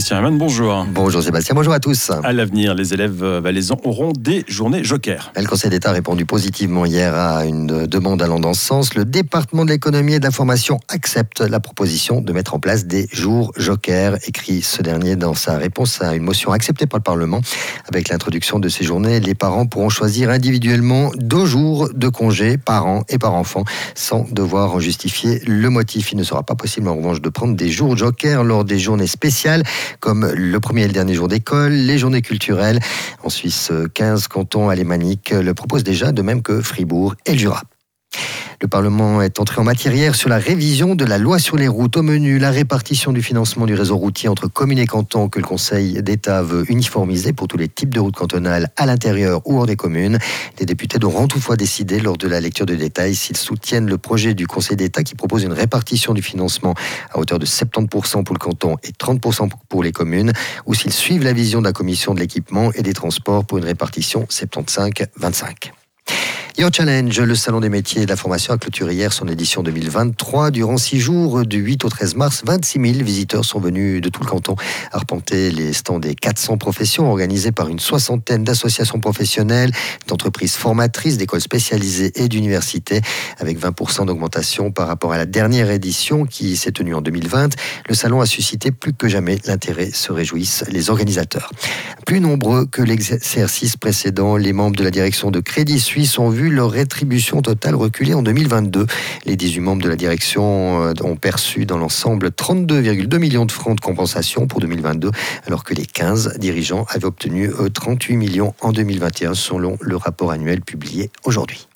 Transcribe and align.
Christian 0.00 0.16
Hermann, 0.16 0.38
bonjour. 0.38 0.86
Bonjour 0.94 1.22
Sébastien, 1.22 1.54
bonjour 1.54 1.74
à 1.74 1.78
tous. 1.78 2.10
À 2.24 2.32
l'avenir, 2.32 2.74
les 2.74 2.94
élèves 2.94 3.22
valaisans 3.22 3.76
auront 3.84 4.12
des 4.18 4.46
journées 4.48 4.82
Joker. 4.82 5.30
Le 5.36 5.44
Conseil 5.44 5.68
d'État 5.68 5.90
a 5.90 5.92
répondu 5.92 6.24
positivement 6.24 6.86
hier 6.86 7.14
à 7.14 7.44
une 7.44 7.86
demande 7.86 8.22
allant 8.22 8.40
dans 8.40 8.54
ce 8.54 8.64
sens. 8.64 8.94
Le 8.94 9.04
département 9.04 9.66
de 9.66 9.70
l'économie 9.72 10.14
et 10.14 10.18
de 10.18 10.24
l'information 10.24 10.80
accepte 10.88 11.42
la 11.42 11.60
proposition 11.60 12.22
de 12.22 12.32
mettre 12.32 12.54
en 12.54 12.58
place 12.58 12.86
des 12.86 13.08
jours 13.12 13.52
Joker, 13.58 14.16
écrit 14.26 14.62
ce 14.62 14.80
dernier 14.80 15.16
dans 15.16 15.34
sa 15.34 15.58
réponse 15.58 16.00
à 16.00 16.14
une 16.14 16.22
motion 16.22 16.50
acceptée 16.52 16.86
par 16.86 17.00
le 17.00 17.04
Parlement. 17.04 17.42
Avec 17.86 18.08
l'introduction 18.08 18.58
de 18.58 18.70
ces 18.70 18.84
journées, 18.84 19.20
les 19.20 19.34
parents 19.34 19.66
pourront 19.66 19.90
choisir 19.90 20.30
individuellement 20.30 21.10
deux 21.16 21.44
jours 21.44 21.90
de 21.92 22.08
congé 22.08 22.56
par 22.56 22.86
an 22.86 23.04
et 23.10 23.18
par 23.18 23.34
enfant 23.34 23.64
sans 23.94 24.24
devoir 24.32 24.74
en 24.74 24.80
justifier 24.80 25.42
le 25.46 25.68
motif. 25.68 26.12
Il 26.12 26.16
ne 26.16 26.24
sera 26.24 26.42
pas 26.42 26.54
possible 26.54 26.88
en 26.88 26.96
revanche 26.96 27.20
de 27.20 27.28
prendre 27.28 27.54
des 27.54 27.68
jours 27.68 27.98
Joker 27.98 28.44
lors 28.44 28.64
des 28.64 28.78
journées 28.78 29.06
spéciales 29.06 29.62
comme 29.98 30.30
le 30.32 30.60
premier 30.60 30.82
et 30.82 30.86
le 30.86 30.92
dernier 30.92 31.14
jour 31.14 31.28
d'école, 31.28 31.72
les 31.72 31.98
journées 31.98 32.22
culturelles. 32.22 32.80
En 33.22 33.28
Suisse, 33.28 33.72
15 33.94 34.28
cantons 34.28 34.68
alémaniques 34.68 35.30
le 35.30 35.54
proposent 35.54 35.84
déjà, 35.84 36.12
de 36.12 36.22
même 36.22 36.42
que 36.42 36.60
Fribourg 36.60 37.14
et 37.26 37.32
le 37.32 37.38
Jura. 37.38 37.62
Le 38.62 38.68
Parlement 38.68 39.22
est 39.22 39.40
entré 39.40 39.58
en 39.58 39.64
matière 39.64 39.94
hier 39.94 40.14
sur 40.14 40.28
la 40.28 40.36
révision 40.36 40.94
de 40.94 41.06
la 41.06 41.16
loi 41.16 41.38
sur 41.38 41.56
les 41.56 41.66
routes. 41.66 41.96
Au 41.96 42.02
menu, 42.02 42.38
la 42.38 42.50
répartition 42.50 43.10
du 43.10 43.22
financement 43.22 43.64
du 43.64 43.72
réseau 43.72 43.96
routier 43.96 44.28
entre 44.28 44.48
communes 44.48 44.78
et 44.78 44.86
cantons 44.86 45.30
que 45.30 45.38
le 45.38 45.46
Conseil 45.46 46.02
d'État 46.02 46.42
veut 46.42 46.70
uniformiser 46.70 47.32
pour 47.32 47.48
tous 47.48 47.56
les 47.56 47.68
types 47.68 47.94
de 47.94 48.00
routes 48.00 48.16
cantonales 48.16 48.68
à 48.76 48.84
l'intérieur 48.84 49.40
ou 49.46 49.58
hors 49.58 49.64
des 49.64 49.76
communes. 49.76 50.18
Les 50.58 50.66
députés 50.66 50.98
devront 50.98 51.26
toutefois 51.26 51.56
décider 51.56 52.00
lors 52.00 52.18
de 52.18 52.28
la 52.28 52.38
lecture 52.38 52.66
de 52.66 52.74
détails 52.74 53.14
s'ils 53.14 53.38
soutiennent 53.38 53.88
le 53.88 53.96
projet 53.96 54.34
du 54.34 54.46
Conseil 54.46 54.76
d'État 54.76 55.04
qui 55.04 55.14
propose 55.14 55.42
une 55.42 55.54
répartition 55.54 56.12
du 56.12 56.20
financement 56.20 56.74
à 57.14 57.18
hauteur 57.18 57.38
de 57.38 57.46
70% 57.46 58.24
pour 58.24 58.34
le 58.34 58.38
canton 58.38 58.76
et 58.82 58.90
30% 58.90 59.48
pour 59.70 59.82
les 59.82 59.92
communes 59.92 60.34
ou 60.66 60.74
s'ils 60.74 60.92
suivent 60.92 61.24
la 61.24 61.32
vision 61.32 61.60
de 61.60 61.64
la 61.64 61.72
Commission 61.72 62.12
de 62.12 62.20
l'équipement 62.20 62.72
et 62.74 62.82
des 62.82 62.92
transports 62.92 63.46
pour 63.46 63.56
une 63.56 63.64
répartition 63.64 64.26
75-25. 64.28 65.70
Your 66.60 66.68
Challenge, 66.70 67.18
le 67.18 67.34
salon 67.36 67.60
des 67.60 67.70
métiers 67.70 68.02
et 68.02 68.04
de 68.04 68.10
la 68.10 68.16
formation 68.16 68.52
a 68.52 68.58
clôturé 68.58 68.92
hier 68.92 69.14
son 69.14 69.26
édition 69.28 69.62
2023. 69.62 70.50
Durant 70.50 70.76
six 70.76 71.00
jours, 71.00 71.46
du 71.46 71.56
8 71.56 71.86
au 71.86 71.88
13 71.88 72.16
mars, 72.16 72.42
26 72.44 72.92
000 72.96 73.02
visiteurs 73.02 73.46
sont 73.46 73.60
venus 73.60 74.02
de 74.02 74.10
tout 74.10 74.22
le 74.22 74.28
canton 74.28 74.56
arpenter 74.92 75.50
les 75.52 75.72
stands 75.72 75.98
des 75.98 76.14
400 76.14 76.58
professions 76.58 77.08
organisées 77.08 77.50
par 77.50 77.68
une 77.68 77.78
soixantaine 77.78 78.44
d'associations 78.44 79.00
professionnelles, 79.00 79.72
d'entreprises 80.06 80.54
formatrices, 80.56 81.16
d'écoles 81.16 81.40
spécialisées 81.40 82.12
et 82.16 82.28
d'universités, 82.28 83.00
avec 83.38 83.58
20% 83.58 84.04
d'augmentation 84.04 84.70
par 84.70 84.86
rapport 84.86 85.14
à 85.14 85.16
la 85.16 85.24
dernière 85.24 85.70
édition 85.70 86.26
qui 86.26 86.58
s'est 86.58 86.72
tenue 86.72 86.94
en 86.94 87.00
2020. 87.00 87.54
Le 87.88 87.94
salon 87.94 88.20
a 88.20 88.26
suscité 88.26 88.70
plus 88.70 88.92
que 88.92 89.08
jamais 89.08 89.38
l'intérêt, 89.46 89.92
se 89.94 90.12
réjouissent 90.12 90.64
les 90.70 90.90
organisateurs. 90.90 91.52
Plus 92.04 92.20
nombreux 92.20 92.66
que 92.66 92.82
l'exercice 92.82 93.78
précédent, 93.78 94.36
les 94.36 94.52
membres 94.52 94.76
de 94.76 94.84
la 94.84 94.90
direction 94.90 95.30
de 95.30 95.40
Crédit 95.40 95.80
Suisse 95.80 96.18
ont 96.18 96.28
vu 96.28 96.49
leur 96.50 96.70
rétribution 96.70 97.42
totale 97.42 97.74
reculer 97.74 98.14
en 98.14 98.22
2022. 98.22 98.86
Les 99.26 99.36
18 99.36 99.60
membres 99.60 99.82
de 99.82 99.88
la 99.88 99.96
direction 99.96 100.82
euh, 100.82 100.92
ont 101.02 101.16
perçu 101.16 101.66
dans 101.66 101.78
l'ensemble 101.78 102.28
32,2 102.28 103.18
millions 103.18 103.46
de 103.46 103.52
francs 103.52 103.76
de 103.76 103.80
compensation 103.80 104.46
pour 104.46 104.60
2022, 104.60 105.10
alors 105.46 105.64
que 105.64 105.74
les 105.74 105.86
15 105.86 106.38
dirigeants 106.38 106.86
avaient 106.90 107.06
obtenu 107.06 107.50
38 107.72 108.16
millions 108.16 108.54
en 108.60 108.72
2021, 108.72 109.34
selon 109.34 109.76
le 109.80 109.96
rapport 109.96 110.30
annuel 110.30 110.60
publié 110.60 111.10
aujourd'hui. 111.24 111.69